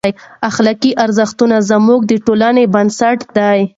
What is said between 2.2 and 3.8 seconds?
ټولنې بنسټ دی.